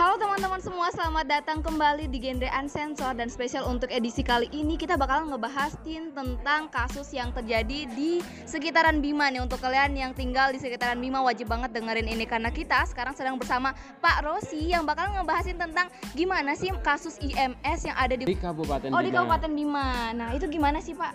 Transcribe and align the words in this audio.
Halo 0.00 0.16
teman-teman 0.16 0.64
semua, 0.64 0.88
selamat 0.96 1.28
datang 1.28 1.60
kembali 1.60 2.08
di 2.08 2.24
Genre 2.24 2.48
Unsensor 2.56 3.12
dan 3.20 3.28
spesial 3.28 3.68
untuk 3.68 3.92
edisi 3.92 4.24
kali 4.24 4.48
ini 4.48 4.80
kita 4.80 4.96
bakal 4.96 5.28
ngebahas 5.28 5.76
tentang 5.84 6.72
kasus 6.72 7.12
yang 7.12 7.28
terjadi 7.36 7.84
di 7.84 8.24
sekitaran 8.48 9.04
Bima 9.04 9.28
nih 9.28 9.44
untuk 9.44 9.60
kalian 9.60 9.92
yang 9.92 10.16
tinggal 10.16 10.56
di 10.56 10.56
sekitaran 10.56 10.96
Bima 10.96 11.20
wajib 11.20 11.52
banget 11.52 11.76
dengerin 11.76 12.08
ini 12.08 12.24
karena 12.24 12.48
kita 12.48 12.88
sekarang 12.88 13.12
sedang 13.12 13.36
bersama 13.36 13.76
Pak 14.00 14.24
Rosi 14.24 14.72
yang 14.72 14.88
bakal 14.88 15.04
ngebahasin 15.20 15.60
tentang 15.60 15.92
gimana 16.16 16.56
sih 16.56 16.72
kasus 16.80 17.20
IMS 17.20 17.84
yang 17.84 17.96
ada 18.00 18.16
di, 18.16 18.24
di 18.24 18.40
Kabupaten 18.40 18.96
Oh 18.96 19.04
di 19.04 19.12
Bima. 19.12 19.20
Kabupaten 19.20 19.52
Bima. 19.52 20.16
Nah 20.16 20.32
itu 20.32 20.48
gimana 20.48 20.80
sih 20.80 20.96
Pak? 20.96 21.12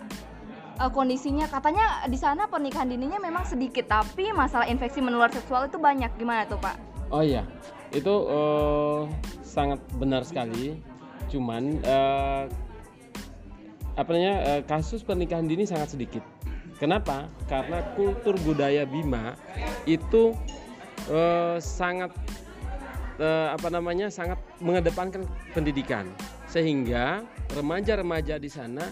Eh, 0.78 0.90
kondisinya 0.94 1.50
katanya 1.50 2.06
di 2.06 2.22
sana 2.22 2.46
pernikahan 2.46 2.86
dininya 2.86 3.18
memang 3.18 3.50
sedikit 3.50 3.90
tapi 3.90 4.30
masalah 4.30 4.70
infeksi 4.70 5.02
menular 5.02 5.34
seksual 5.34 5.66
itu 5.66 5.74
banyak 5.74 6.14
gimana 6.14 6.46
tuh 6.46 6.62
Pak? 6.62 6.94
Oh 7.10 7.22
iya, 7.22 7.42
itu 7.94 8.14
eh, 8.26 9.00
sangat 9.42 9.78
benar 10.00 10.26
sekali. 10.26 10.78
Cuman 11.26 11.82
eh, 11.82 12.44
apa 13.96 14.08
namanya 14.12 14.34
eh, 14.44 14.62
kasus 14.62 15.00
pernikahan 15.02 15.48
dini 15.48 15.66
sangat 15.66 15.96
sedikit. 15.98 16.22
Kenapa? 16.76 17.32
Karena 17.48 17.80
kultur 17.96 18.36
budaya 18.44 18.84
Bima 18.84 19.32
itu 19.88 20.36
eh, 21.08 21.56
sangat 21.56 22.12
eh, 23.16 23.48
apa 23.50 23.72
namanya 23.72 24.12
sangat 24.12 24.36
mengedepankan 24.60 25.24
pendidikan, 25.56 26.04
sehingga 26.44 27.24
remaja-remaja 27.56 28.36
di 28.36 28.50
sana 28.52 28.84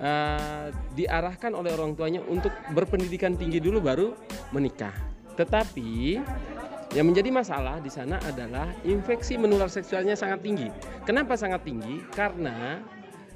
eh, 0.00 0.72
diarahkan 0.96 1.52
oleh 1.52 1.76
orang 1.76 1.92
tuanya 1.92 2.24
untuk 2.24 2.56
berpendidikan 2.72 3.36
tinggi 3.36 3.60
dulu 3.60 3.84
baru 3.84 4.08
menikah. 4.56 4.96
Tetapi 5.36 6.22
yang 6.94 7.10
menjadi 7.10 7.30
masalah 7.34 7.82
di 7.82 7.90
sana 7.90 8.22
adalah 8.22 8.70
infeksi 8.86 9.34
menular 9.34 9.66
seksualnya 9.66 10.14
sangat 10.14 10.46
tinggi. 10.46 10.70
Kenapa 11.02 11.34
sangat 11.34 11.66
tinggi? 11.66 11.98
Karena 12.14 12.78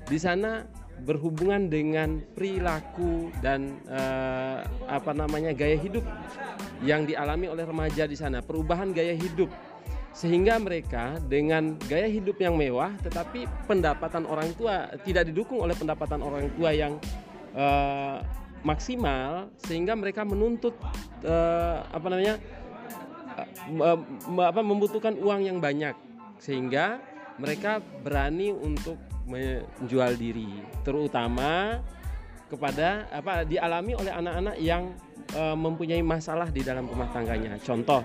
di 0.06 0.14
sana 0.16 0.62
berhubungan 1.02 1.66
dengan 1.70 2.22
perilaku 2.34 3.34
dan 3.42 3.82
eh, 3.86 4.62
apa 4.86 5.10
namanya 5.10 5.54
gaya 5.54 5.74
hidup 5.74 6.06
yang 6.82 7.06
dialami 7.06 7.50
oleh 7.50 7.66
remaja 7.66 8.06
di 8.06 8.14
sana, 8.14 8.42
perubahan 8.42 8.94
gaya 8.94 9.14
hidup 9.14 9.50
sehingga 10.14 10.58
mereka 10.58 11.18
dengan 11.30 11.78
gaya 11.86 12.10
hidup 12.10 12.42
yang 12.42 12.58
mewah 12.58 12.90
tetapi 13.06 13.46
pendapatan 13.70 14.26
orang 14.26 14.50
tua 14.58 14.90
tidak 15.06 15.30
didukung 15.30 15.62
oleh 15.62 15.78
pendapatan 15.78 16.18
orang 16.24 16.50
tua 16.58 16.74
yang 16.74 16.98
eh, 17.54 18.18
maksimal 18.66 19.52
sehingga 19.62 19.94
mereka 19.94 20.26
menuntut 20.26 20.74
eh, 21.22 21.78
apa 21.86 22.06
namanya 22.10 22.34
apa, 24.42 24.61
membutuhkan 24.64 25.14
uang 25.19 25.44
yang 25.44 25.58
banyak 25.58 25.94
sehingga 26.39 27.03
mereka 27.39 27.83
berani 28.03 28.50
untuk 28.50 28.98
menjual 29.28 30.17
diri 30.17 30.64
terutama 30.83 31.78
kepada 32.48 33.06
apa 33.12 33.44
dialami 33.44 33.92
oleh 33.92 34.12
anak-anak 34.12 34.56
yang 34.56 34.97
eh, 35.36 35.56
mempunyai 35.56 36.00
masalah 36.00 36.48
di 36.48 36.64
dalam 36.64 36.89
rumah 36.89 37.12
tangganya. 37.12 37.61
Contoh 37.61 38.00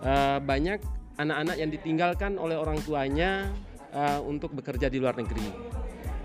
eh, 0.00 0.38
banyak 0.40 0.80
anak-anak 1.20 1.56
yang 1.60 1.70
ditinggalkan 1.70 2.40
oleh 2.40 2.56
orang 2.56 2.80
tuanya 2.82 3.52
eh, 3.92 4.20
untuk 4.24 4.56
bekerja 4.56 4.88
di 4.88 4.98
luar 4.98 5.20
negeri. 5.20 5.46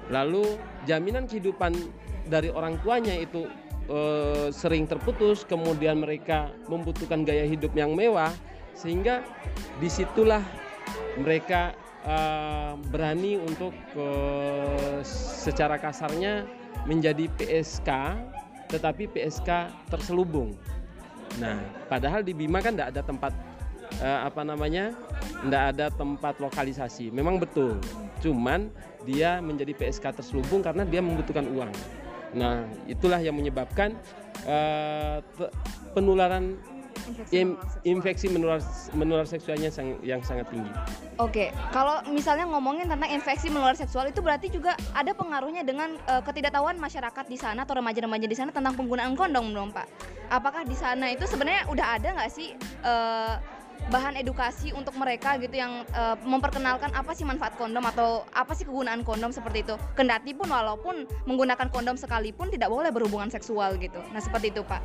Lalu 0.10 0.58
jaminan 0.90 1.30
kehidupan 1.30 1.76
dari 2.26 2.50
orang 2.50 2.82
tuanya 2.82 3.14
itu 3.14 3.46
eh, 3.90 4.48
sering 4.54 4.86
terputus 4.86 5.44
kemudian 5.44 6.00
mereka 6.00 6.54
membutuhkan 6.70 7.26
gaya 7.26 7.44
hidup 7.44 7.74
yang 7.74 7.98
mewah 7.98 8.32
sehingga 8.78 9.26
di 9.82 9.90
situlah 9.92 10.46
mereka 11.20 11.76
eh, 12.06 12.74
berani 12.94 13.42
untuk 13.42 13.74
eh, 13.98 15.02
secara 15.44 15.82
kasarnya 15.82 16.46
menjadi 16.88 17.28
PSK 17.36 17.90
tetapi 18.70 19.10
PSK 19.10 19.50
terselubung. 19.90 20.54
Nah 21.42 21.58
padahal 21.90 22.22
di 22.22 22.38
Bima 22.38 22.62
kan 22.62 22.78
tidak 22.78 22.94
ada 22.94 23.04
tempat 23.04 23.34
apa 24.00 24.46
namanya 24.46 24.94
tidak 25.42 25.64
ada 25.76 25.88
tempat 25.90 26.38
lokalisasi. 26.38 27.10
Memang 27.10 27.42
betul 27.42 27.82
cuman 28.22 28.70
dia 29.08 29.40
menjadi 29.40 29.74
PSK 29.74 30.22
terselubung 30.22 30.62
karena 30.62 30.86
dia 30.86 31.02
membutuhkan 31.02 31.48
uang 31.50 31.72
nah 32.32 32.62
itulah 32.86 33.18
yang 33.18 33.34
menyebabkan 33.34 33.98
te- 35.36 35.54
penularan 35.92 36.56
Infeksi 37.10 37.42
seksual. 37.42 37.82
infeksi 37.84 38.28
menular 38.30 38.60
menular 38.94 39.26
seksualnya 39.26 39.74
sang- 39.74 39.98
yang 40.06 40.22
sangat 40.22 40.46
tinggi 40.54 40.70
Oke, 41.18 41.50
kalau 41.74 42.06
misalnya 42.08 42.46
ngomongin 42.46 42.86
tentang 42.86 43.10
infeksi 43.10 43.50
menular 43.50 43.74
seksual 43.74 44.08
itu 44.08 44.22
berarti 44.22 44.48
juga 44.48 44.78
ada 44.94 45.12
pengaruhnya 45.12 45.66
dengan 45.66 45.98
eh, 46.00 46.22
ketidaktahuan 46.22 46.78
masyarakat 46.78 47.26
di 47.26 47.36
sana 47.36 47.66
atau 47.66 47.76
remaja-remaja 47.76 48.24
di 48.24 48.38
sana 48.38 48.54
tentang 48.54 48.78
penggunaan 48.78 49.18
kondom 49.18 49.50
dong 49.50 49.74
Pak. 49.74 49.90
Apakah 50.30 50.62
di 50.64 50.78
sana 50.78 51.10
itu 51.10 51.26
sebenarnya 51.26 51.66
udah 51.68 51.98
ada 51.98 52.08
nggak 52.14 52.30
sih 52.30 52.54
eh, 52.86 53.34
bahan 53.88 54.20
edukasi 54.20 54.76
untuk 54.76 54.94
mereka 55.00 55.40
gitu 55.40 55.56
yang 55.56 55.88
eh, 55.96 56.16
memperkenalkan 56.28 56.92
apa 56.92 57.16
sih 57.16 57.24
manfaat 57.24 57.56
kondom 57.56 57.82
atau 57.88 58.28
apa 58.36 58.52
sih 58.52 58.68
kegunaan 58.68 59.08
kondom 59.08 59.32
seperti 59.32 59.64
itu? 59.64 59.76
Kendati 59.96 60.36
pun 60.36 60.52
walaupun 60.52 61.08
menggunakan 61.26 61.72
kondom 61.72 61.96
sekalipun 61.96 62.52
tidak 62.52 62.68
boleh 62.68 62.92
berhubungan 62.92 63.32
seksual 63.32 63.80
gitu. 63.80 64.04
Nah 64.12 64.20
seperti 64.20 64.52
itu 64.52 64.62
Pak. 64.68 64.82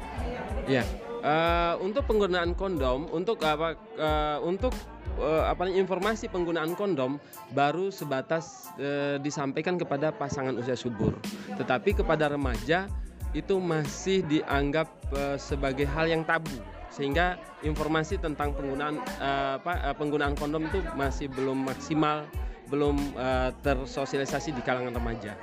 Ya, 0.71 0.87
eh, 1.21 1.75
untuk 1.83 2.07
penggunaan 2.07 2.55
kondom, 2.55 3.11
untuk 3.11 3.43
apa? 3.45 3.77
eh, 3.99 4.39
untuk 4.41 4.73
eh, 5.21 5.45
apa 5.45 5.69
informasi 5.69 6.31
penggunaan 6.31 6.73
kondom 6.79 7.21
baru 7.53 7.91
sebatas 7.93 8.71
eh, 8.81 9.21
disampaikan 9.21 9.77
kepada 9.77 10.15
pasangan 10.15 10.57
usia 10.57 10.79
subur. 10.79 11.15
Tetapi 11.59 12.01
kepada 12.01 12.33
remaja 12.33 12.89
itu 13.35 13.59
masih 13.59 14.23
dianggap 14.25 14.89
eh, 15.13 15.37
sebagai 15.37 15.85
hal 15.91 16.07
yang 16.07 16.23
tabu, 16.23 16.55
sehingga 16.95 17.43
informasi 17.67 18.23
tentang 18.23 18.55
penggunaan 18.55 19.03
eh, 19.19 19.59
apa, 19.59 19.91
eh, 19.91 19.97
penggunaan 19.99 20.39
kondom 20.39 20.71
itu 20.71 20.79
masih 20.95 21.27
belum 21.27 21.67
maksimal, 21.67 22.23
belum 22.71 22.95
eh, 23.19 23.51
tersosialisasi 23.67 24.55
di 24.55 24.63
kalangan 24.63 24.95
remaja. 24.95 25.35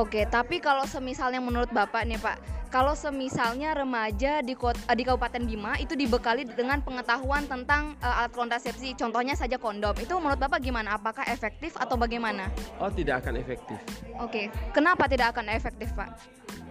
Oke, 0.00 0.24
tapi 0.30 0.62
kalau 0.62 0.88
semisalnya 0.88 1.42
menurut 1.42 1.68
Bapak 1.74 2.06
nih 2.06 2.22
Pak, 2.22 2.38
kalau 2.70 2.94
semisalnya 2.94 3.74
remaja 3.74 4.40
di 4.40 4.56
kot- 4.56 4.78
eh, 4.78 4.96
di 4.96 5.04
Kabupaten 5.04 5.44
Bima 5.44 5.76
itu 5.76 5.92
dibekali 5.92 6.48
dengan 6.48 6.80
pengetahuan 6.80 7.44
tentang 7.44 7.92
eh, 8.00 8.18
alat 8.24 8.32
kontrasepsi, 8.32 8.96
contohnya 8.96 9.36
saja 9.36 9.60
kondom, 9.60 9.92
itu 10.00 10.16
menurut 10.16 10.40
Bapak 10.40 10.64
gimana? 10.64 10.96
Apakah 10.96 11.28
efektif 11.28 11.76
atau 11.76 12.00
bagaimana? 12.00 12.48
Oh, 12.80 12.88
tidak 12.88 13.26
akan 13.26 13.36
efektif. 13.36 13.76
Oke, 14.24 14.48
kenapa 14.72 15.04
tidak 15.04 15.36
akan 15.36 15.52
efektif 15.52 15.92
Pak? 15.92 16.16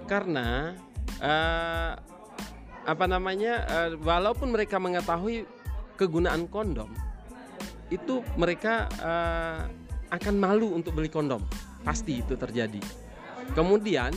karena 0.08 0.72
eh, 1.20 1.92
apa 2.88 3.04
namanya 3.04 3.68
eh, 3.68 3.92
walaupun 4.00 4.56
mereka 4.56 4.80
mengetahui 4.80 5.44
kegunaan 6.00 6.48
kondom 6.48 6.88
itu 7.92 8.24
mereka 8.40 8.88
eh, 8.96 9.62
akan 10.08 10.36
malu 10.40 10.72
untuk 10.72 10.96
beli 10.96 11.12
kondom. 11.12 11.44
Pasti 11.84 12.24
itu 12.24 12.40
terjadi. 12.40 12.80
Kemudian 13.52 14.16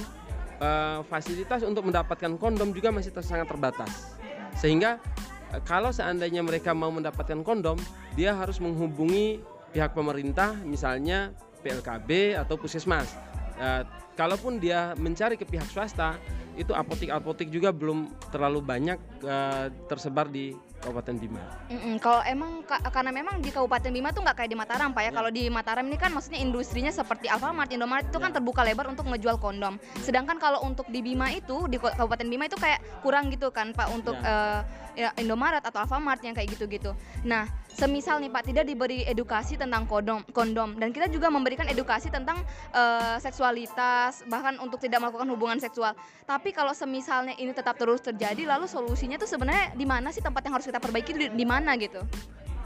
eh, 0.62 0.98
fasilitas 1.06 1.66
untuk 1.66 1.86
mendapatkan 1.90 2.38
kondom 2.38 2.70
juga 2.70 2.94
masih 2.94 3.10
sangat 3.22 3.50
terbatas. 3.50 4.14
Sehingga 4.54 5.02
eh, 5.50 5.62
kalau 5.66 5.90
seandainya 5.90 6.46
mereka 6.46 6.70
mau 6.70 6.94
mendapatkan 6.94 7.42
kondom 7.42 7.78
dia 8.14 8.34
harus 8.38 8.62
menghubungi 8.62 9.42
pihak 9.70 9.94
pemerintah 9.94 10.54
misalnya 10.62 11.34
PLKB 11.62 12.38
atau 12.38 12.54
puskesmas. 12.54 13.18
Eh, 13.58 13.82
kalaupun 14.18 14.58
dia 14.58 14.94
mencari 14.98 15.38
ke 15.38 15.46
pihak 15.46 15.66
swasta 15.70 16.18
itu 16.60 16.76
apotik-apotik 16.76 17.48
juga 17.48 17.72
belum 17.72 18.12
terlalu 18.28 18.60
banyak 18.60 18.98
eh, 19.24 19.66
tersebar 19.88 20.28
di 20.28 20.52
Kabupaten 20.80 21.14
Bima. 21.20 21.44
Mm-mm, 21.68 22.00
kalau 22.00 22.24
emang 22.24 22.64
ka- 22.64 22.80
karena 22.88 23.12
memang 23.12 23.44
di 23.44 23.52
Kabupaten 23.52 23.92
Bima 23.92 24.16
tuh 24.16 24.24
nggak 24.24 24.36
kayak 24.40 24.50
di 24.50 24.56
Mataram 24.56 24.90
Pak 24.96 25.02
ya. 25.04 25.08
Ya. 25.10 25.12
Kalau 25.12 25.30
di 25.30 25.44
Mataram 25.52 25.84
ini 25.84 26.00
kan 26.00 26.10
maksudnya 26.10 26.40
industrinya 26.40 26.88
seperti 26.88 27.28
Alfamart, 27.28 27.68
Indomaret 27.68 28.08
itu 28.08 28.16
kan 28.16 28.32
Ya. 28.32 28.40
terbuka 28.40 28.64
lebar 28.64 28.88
untuk 28.88 29.04
ngejual 29.04 29.36
kondom. 29.36 29.76
Sedangkan 30.00 30.40
kalau 30.40 30.64
untuk 30.64 30.88
di 30.88 31.04
Bima 31.04 31.28
itu 31.28 31.68
di 31.68 31.76
Kabupaten 31.76 32.24
Bima 32.24 32.48
itu 32.48 32.56
kayak 32.56 32.80
kurang 33.04 33.28
gitu 33.28 33.52
kan 33.52 33.76
Pak 33.76 33.88
untuk 33.92 34.16
eh, 34.16 34.60
ya, 34.96 35.12
Indomaret 35.20 35.60
atau 35.60 35.84
Alfamart 35.84 36.24
yang 36.24 36.32
kayak 36.32 36.48
gitu-gitu. 36.56 36.96
Nah, 37.28 37.44
semisal 37.68 38.16
nih 38.18 38.32
Pak 38.32 38.48
tidak 38.48 38.64
diberi 38.64 39.04
edukasi 39.04 39.60
tentang 39.60 39.84
kondom, 39.84 40.24
kondom 40.32 40.80
dan 40.80 40.90
kita 40.96 41.12
juga 41.12 41.28
memberikan 41.28 41.68
edukasi 41.68 42.08
tentang 42.08 42.40
eh, 42.72 43.20
seksualitas 43.20 44.24
bahkan 44.32 44.56
untuk 44.64 44.80
tidak 44.80 45.04
melakukan 45.04 45.28
hubungan 45.28 45.60
seksual. 45.60 45.92
Tapi 46.24 46.56
kalau 46.56 46.72
semisalnya 46.72 47.36
ini 47.36 47.52
tetap 47.52 47.76
terus 47.76 48.00
terjadi 48.00 48.48
lalu 48.48 48.64
solusinya 48.64 49.20
tuh 49.20 49.28
sebenarnya 49.28 49.76
di 49.76 49.84
mana 49.84 50.08
sih 50.14 50.22
tempat 50.22 50.40
yang 50.46 50.54
harus 50.56 50.69
kita 50.70 50.78
perbaiki 50.78 51.12
di, 51.12 51.26
di 51.34 51.44
mana 51.44 51.74
gitu? 51.74 51.98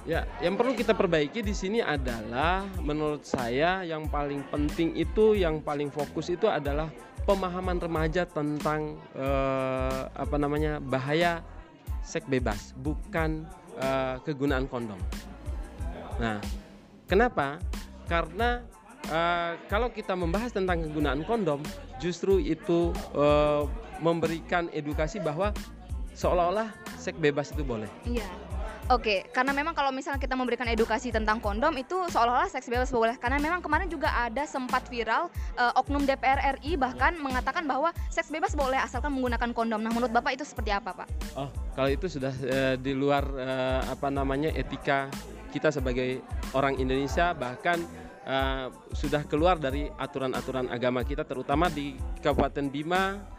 Ya, 0.04 0.28
yang 0.44 0.60
perlu 0.60 0.76
kita 0.76 0.92
perbaiki 0.92 1.40
di 1.40 1.56
sini 1.56 1.80
adalah 1.80 2.68
menurut 2.84 3.24
saya 3.24 3.80
yang 3.88 4.04
paling 4.12 4.44
penting 4.52 4.92
itu 4.92 5.32
yang 5.32 5.64
paling 5.64 5.88
fokus 5.88 6.28
itu 6.28 6.44
adalah 6.44 6.92
pemahaman 7.24 7.80
remaja 7.80 8.28
tentang 8.28 9.00
eh, 9.16 10.02
apa 10.12 10.36
namanya 10.36 10.76
bahaya 10.76 11.40
seks 12.04 12.28
bebas, 12.28 12.76
bukan 12.76 13.48
eh, 13.80 14.20
kegunaan 14.28 14.68
kondom. 14.68 15.00
Nah, 16.20 16.36
kenapa? 17.08 17.58
Karena 18.04 18.60
uh, 19.08 19.56
kalau 19.66 19.90
kita 19.90 20.14
membahas 20.14 20.52
tentang 20.52 20.84
penggunaan 20.84 21.24
kondom, 21.24 21.60
justru 21.98 22.40
itu 22.40 22.92
uh, 23.16 23.66
memberikan 23.98 24.68
edukasi 24.70 25.18
bahwa 25.18 25.50
seolah-olah 26.14 26.70
seks 27.04 27.20
bebas 27.20 27.52
itu 27.52 27.60
boleh. 27.60 27.88
Iya. 28.08 28.24
Oke, 28.92 29.24
karena 29.32 29.56
memang 29.56 29.72
kalau 29.72 29.88
misalnya 29.88 30.20
kita 30.20 30.36
memberikan 30.36 30.68
edukasi 30.68 31.08
tentang 31.08 31.40
kondom 31.40 31.72
itu 31.72 32.04
seolah-olah 32.12 32.52
seks 32.52 32.68
bebas 32.68 32.92
boleh. 32.92 33.16
Karena 33.16 33.40
memang 33.40 33.64
kemarin 33.64 33.88
juga 33.88 34.12
ada 34.12 34.44
sempat 34.44 34.84
viral 34.92 35.32
uh, 35.56 35.72
oknum 35.80 36.04
DPR 36.04 36.60
RI 36.60 36.76
bahkan 36.76 37.16
mengatakan 37.16 37.64
bahwa 37.64 37.96
seks 38.12 38.28
bebas 38.28 38.52
boleh 38.52 38.76
asalkan 38.76 39.16
menggunakan 39.16 39.56
kondom. 39.56 39.80
Nah, 39.80 39.88
menurut 39.88 40.12
Bapak 40.12 40.36
itu 40.36 40.44
seperti 40.44 40.68
apa, 40.68 40.92
Pak? 40.92 41.08
Oh, 41.32 41.48
kalau 41.72 41.88
itu 41.88 42.12
sudah 42.12 42.28
uh, 42.44 42.76
di 42.76 42.92
luar 42.92 43.24
uh, 43.24 43.88
apa 43.88 44.12
namanya 44.12 44.52
etika 44.52 45.08
kita 45.48 45.72
sebagai 45.72 46.20
orang 46.52 46.76
Indonesia 46.76 47.32
bahkan 47.32 47.80
uh, 48.28 48.68
sudah 48.92 49.24
keluar 49.24 49.56
dari 49.56 49.88
aturan-aturan 49.96 50.68
agama 50.68 51.00
kita 51.08 51.24
terutama 51.24 51.72
di 51.72 51.96
Kabupaten 52.20 52.68
Bima 52.68 53.32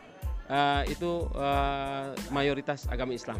uh, 0.49 0.81
itu 0.85 1.29
uh, 1.33 2.13
mayoritas 2.29 2.85
agama 2.89 3.13
Islam. 3.13 3.39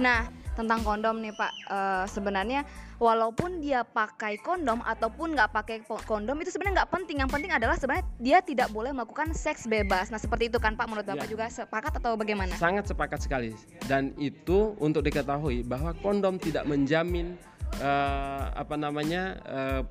Nah, 0.00 0.26
tentang 0.58 0.82
kondom 0.82 1.22
nih 1.22 1.34
Pak, 1.34 1.52
uh, 1.70 2.04
sebenarnya 2.10 2.66
walaupun 2.98 3.58
dia 3.62 3.82
pakai 3.82 4.38
kondom 4.42 4.82
ataupun 4.82 5.34
nggak 5.34 5.50
pakai 5.50 5.76
kondom 5.86 6.38
itu 6.42 6.50
sebenarnya 6.54 6.82
nggak 6.82 6.90
penting. 6.94 7.16
Yang 7.22 7.30
penting 7.30 7.52
adalah 7.54 7.76
sebenarnya 7.78 8.06
dia 8.18 8.38
tidak 8.42 8.68
boleh 8.70 8.90
melakukan 8.90 9.34
seks 9.34 9.66
bebas. 9.66 10.10
Nah 10.10 10.18
seperti 10.18 10.50
itu 10.50 10.58
kan 10.58 10.74
Pak, 10.74 10.86
menurut 10.90 11.06
Bapak 11.06 11.26
ya. 11.26 11.30
juga 11.30 11.44
sepakat 11.50 11.92
atau 11.98 12.18
bagaimana? 12.18 12.54
Sangat 12.58 12.90
sepakat 12.90 13.22
sekali. 13.22 13.54
Dan 13.86 14.14
itu 14.18 14.74
untuk 14.82 15.06
diketahui 15.06 15.62
bahwa 15.66 15.94
kondom 16.02 16.38
tidak 16.38 16.66
menjamin 16.66 17.38
uh, 17.82 18.50
apa 18.54 18.74
namanya 18.78 19.38
uh, 19.46 19.82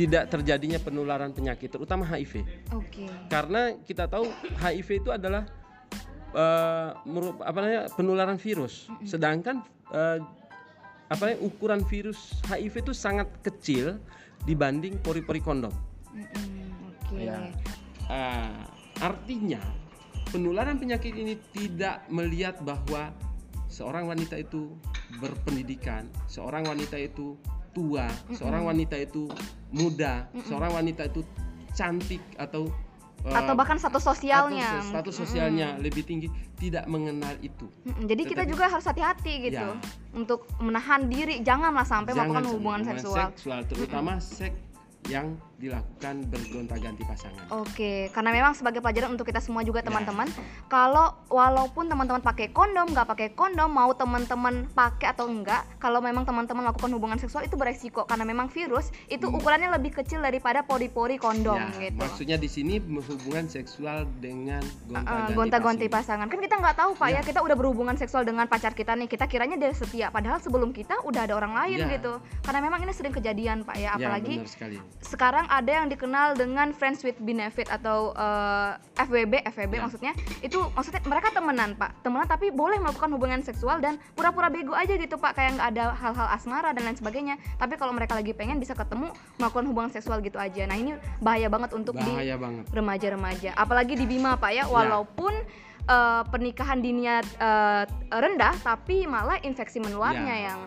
tidak 0.00 0.32
terjadinya 0.32 0.80
penularan 0.80 1.28
penyakit, 1.36 1.68
terutama 1.68 2.08
HIV. 2.08 2.40
Oke. 2.72 3.04
Okay. 3.04 3.08
Karena 3.28 3.76
kita 3.84 4.08
tahu 4.08 4.32
HIV 4.56 5.04
itu 5.04 5.10
adalah 5.12 5.44
uh, 6.32 6.96
apa 7.44 7.58
namanya 7.60 7.82
penularan 7.92 8.40
virus. 8.40 8.88
Sedangkan 9.04 9.60
uh, 9.92 10.24
apa 11.12 11.20
namanya 11.20 11.40
ukuran 11.44 11.84
virus 11.84 12.40
HIV 12.48 12.88
itu 12.88 12.92
sangat 12.96 13.28
kecil 13.44 14.00
dibanding 14.48 14.96
pori-pori 15.04 15.44
kondom. 15.44 15.74
Oke. 16.16 16.32
Okay. 17.12 17.28
Ya. 17.28 17.52
Uh, 18.08 18.64
artinya 19.04 19.60
penularan 20.32 20.80
penyakit 20.80 21.12
ini 21.12 21.36
tidak 21.52 22.08
melihat 22.08 22.56
bahwa 22.64 23.12
seorang 23.68 24.08
wanita 24.08 24.40
itu 24.40 24.72
berpendidikan, 25.20 26.08
seorang 26.24 26.64
wanita 26.64 26.96
itu 26.96 27.36
tua, 27.70 28.06
mm 28.06 28.16
-mm. 28.30 28.36
seorang 28.36 28.62
wanita 28.66 28.96
itu 28.98 29.30
muda, 29.70 30.26
mm 30.30 30.40
-mm. 30.40 30.46
seorang 30.46 30.72
wanita 30.74 31.02
itu 31.06 31.20
cantik 31.74 32.22
atau 32.36 32.66
atau 33.20 33.52
bahkan 33.52 33.76
status 33.76 34.00
sosialnya 34.00 34.80
atau 34.80 34.96
status 34.96 35.14
sosialnya 35.20 35.68
mm 35.68 35.74
-hmm. 35.76 35.84
lebih 35.84 36.02
tinggi 36.08 36.28
tidak 36.56 36.88
mengenal 36.88 37.36
itu. 37.44 37.68
Mm 37.84 37.92
-hmm. 37.92 38.04
Jadi 38.08 38.22
Tetapi, 38.24 38.32
kita 38.32 38.42
juga 38.48 38.64
harus 38.72 38.86
hati-hati 38.88 39.34
gitu 39.44 39.60
ya. 39.60 39.76
untuk 40.16 40.48
menahan 40.56 41.04
diri 41.04 41.44
janganlah 41.44 41.84
sampai 41.84 42.16
jangan 42.16 42.32
melakukan 42.32 42.44
hubungan 42.56 42.82
seksual. 42.88 43.28
seksual 43.28 43.60
terutama 43.68 44.16
mm 44.16 44.20
-hmm. 44.24 44.36
seks 44.40 44.58
yang 45.12 45.36
dilakukan 45.60 46.24
bergonta-ganti 46.32 47.04
pasangan. 47.04 47.44
Oke, 47.52 48.08
karena 48.16 48.32
memang 48.32 48.56
sebagai 48.56 48.80
pelajaran 48.80 49.12
untuk 49.12 49.28
kita 49.28 49.44
semua 49.44 49.60
juga 49.60 49.84
teman-teman, 49.84 50.24
ya. 50.32 50.40
kalau 50.72 51.12
walaupun 51.28 51.84
teman-teman 51.84 52.24
pakai 52.24 52.48
kondom, 52.48 52.88
nggak 52.88 53.04
pakai 53.04 53.28
kondom, 53.36 53.68
mau 53.68 53.92
teman-teman 53.92 54.64
pakai 54.72 55.12
atau 55.12 55.28
enggak, 55.28 55.68
kalau 55.76 56.00
memang 56.00 56.24
teman-teman 56.24 56.64
melakukan 56.64 56.90
hubungan 56.96 57.20
seksual 57.20 57.44
itu 57.44 57.60
beresiko 57.60 58.08
karena 58.08 58.24
memang 58.24 58.48
virus 58.48 58.88
itu 59.12 59.28
hmm. 59.28 59.36
ukurannya 59.36 59.68
lebih 59.76 60.00
kecil 60.00 60.24
daripada 60.24 60.64
pori-pori 60.64 61.20
kondom 61.20 61.60
ya, 61.76 61.92
gitu. 61.92 62.00
Maksudnya 62.00 62.40
di 62.40 62.48
sini 62.48 62.80
hubungan 62.80 63.44
seksual 63.44 64.08
dengan 64.24 64.64
gonta-ganti 64.88 65.32
uh, 65.32 65.36
gonta 65.36 65.58
pasangan. 65.60 65.92
pasangan. 65.92 66.26
Kan 66.32 66.40
kita 66.40 66.56
nggak 66.56 66.76
tahu 66.80 66.90
Pak 66.96 67.08
ya. 67.12 67.20
ya, 67.20 67.20
kita 67.20 67.44
udah 67.44 67.56
berhubungan 67.60 68.00
seksual 68.00 68.24
dengan 68.24 68.48
pacar 68.48 68.72
kita 68.72 68.96
nih, 68.96 69.12
kita 69.12 69.28
kiranya 69.28 69.60
dia 69.60 69.76
setia, 69.76 70.08
padahal 70.08 70.40
sebelum 70.40 70.72
kita 70.72 71.04
udah 71.04 71.28
ada 71.28 71.36
orang 71.36 71.52
lain 71.52 71.84
ya. 71.84 72.00
gitu. 72.00 72.16
Karena 72.40 72.64
memang 72.64 72.80
ini 72.80 72.96
sering 72.96 73.12
kejadian 73.12 73.68
Pak 73.68 73.76
ya, 73.76 73.92
ya 73.92 74.00
apalagi 74.00 74.40
ya, 74.40 74.80
sekarang 75.04 75.49
ada 75.50 75.82
yang 75.82 75.90
dikenal 75.90 76.38
dengan 76.38 76.70
friends 76.70 77.02
with 77.02 77.18
benefit 77.18 77.66
atau 77.66 78.14
uh, 78.14 78.78
eh, 78.94 79.02
FWB 79.02 79.42
FWB 79.50 79.74
ya. 79.74 79.82
maksudnya. 79.82 80.12
Itu 80.38 80.70
maksudnya 80.72 81.02
mereka 81.04 81.34
temenan 81.34 81.74
pak. 81.74 81.90
Temenan 82.06 82.30
tapi 82.30 82.54
boleh 82.54 82.78
melakukan 82.78 83.10
hubungan 83.10 83.42
seksual 83.42 83.82
dan 83.82 83.98
pura-pura 84.14 84.46
bego 84.46 84.72
aja 84.78 84.94
gitu 84.94 85.18
pak. 85.18 85.34
Kayak 85.34 85.58
nggak 85.58 85.68
ada 85.74 85.84
hal-hal 85.98 86.28
asmara 86.30 86.70
dan 86.70 86.86
lain 86.86 86.96
sebagainya. 86.96 87.34
Tapi 87.58 87.74
kalau 87.74 87.90
mereka 87.90 88.14
lagi 88.14 88.30
pengen 88.30 88.62
bisa 88.62 88.78
ketemu 88.78 89.10
melakukan 89.42 89.66
hubungan 89.66 89.90
seksual 89.90 90.22
gitu 90.22 90.38
aja. 90.38 90.62
Nah 90.70 90.78
ini 90.78 90.94
bahaya 91.18 91.50
banget 91.50 91.74
untuk 91.74 91.98
bahaya 91.98 92.38
di 92.38 92.70
remaja-remaja. 92.70 93.58
Apalagi 93.58 93.98
di 93.98 94.06
Bima 94.06 94.38
pak 94.38 94.54
ya, 94.54 94.64
ya. 94.64 94.64
walaupun 94.70 95.34
ya 95.34 95.68
uh, 95.90 96.22
pernikahan 96.26 96.78
dininya 96.82 97.22
uh, 97.40 97.82
rendah 98.10 98.54
tapi 98.60 99.04
malah 99.08 99.40
infeksi 99.42 99.82
menularnya 99.82 100.36
ya, 100.36 100.46
yang 100.52 100.60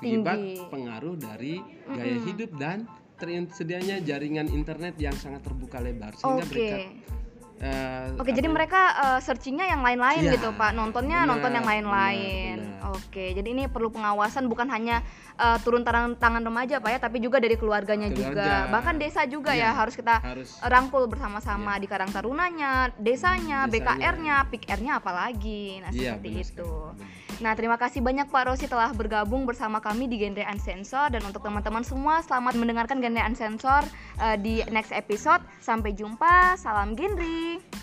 tinggi. 0.00 0.62
pengaruh 0.68 1.14
dari 1.16 1.60
gaya 1.86 2.16
mm 2.16 2.18
-hmm. 2.20 2.26
hidup 2.28 2.50
dan 2.56 2.78
tersedianya 3.16 4.04
jaringan 4.04 4.46
internet 4.52 4.94
yang 5.00 5.16
sangat 5.16 5.42
terbuka 5.42 5.80
lebar 5.80 6.12
sehingga 6.14 6.44
okay. 6.44 6.52
mereka 6.52 7.14
Uh, 7.56 8.12
Oke, 8.20 8.28
okay, 8.28 8.32
jadi 8.36 8.52
mereka 8.52 8.80
uh, 9.00 9.20
searchingnya 9.24 9.72
yang 9.72 9.80
lain-lain 9.80 10.28
ya, 10.28 10.36
gitu, 10.36 10.52
Pak. 10.52 10.76
Nontonnya 10.76 11.24
benar, 11.24 11.30
nonton 11.32 11.52
yang 11.56 11.64
lain-lain. 11.64 12.55
Oke, 12.92 13.32
jadi 13.32 13.48
ini 13.48 13.64
perlu 13.70 13.88
pengawasan 13.92 14.46
bukan 14.50 14.68
hanya 14.68 15.00
uh, 15.40 15.56
turun 15.62 15.82
tangan 15.86 16.16
tangan 16.16 16.42
remaja, 16.44 16.80
Pak 16.80 16.90
ya, 16.92 16.98
tapi 17.00 17.22
juga 17.22 17.40
dari 17.40 17.56
keluarganya 17.56 18.12
Keluarga. 18.12 18.30
juga. 18.32 18.52
Bahkan 18.72 18.94
desa 19.00 19.22
juga 19.24 19.52
ya, 19.56 19.70
ya 19.72 19.78
harus 19.78 19.94
kita 19.96 20.20
harus. 20.20 20.60
rangkul 20.64 21.08
bersama-sama 21.08 21.76
ya. 21.76 21.82
di 21.82 21.86
Karang 21.88 22.12
Tarunanya, 22.12 22.92
desanya, 23.00 23.64
desanya. 23.66 23.96
BKR-nya, 23.96 24.36
PIK-nya 24.52 24.92
apalagi. 25.00 25.80
Nah, 25.80 25.90
ya, 25.92 26.16
seperti 26.16 26.30
itu. 26.42 26.72
Sekali. 26.92 27.26
Nah, 27.36 27.52
terima 27.52 27.76
kasih 27.76 28.00
banyak 28.00 28.32
Pak 28.32 28.44
Rosi 28.48 28.64
telah 28.64 28.88
bergabung 28.96 29.44
bersama 29.44 29.76
kami 29.76 30.08
di 30.08 30.16
Genre 30.16 30.40
Unsensor 30.40 31.12
dan 31.12 31.20
untuk 31.20 31.44
teman-teman 31.44 31.84
semua 31.84 32.24
selamat 32.24 32.56
mendengarkan 32.56 32.96
Genre 32.96 33.20
Unsensor 33.20 33.84
uh, 34.16 34.36
di 34.40 34.64
next 34.72 34.96
episode. 34.96 35.44
Sampai 35.60 35.92
jumpa. 35.92 36.56
Salam 36.56 36.96
genre. 36.96 37.75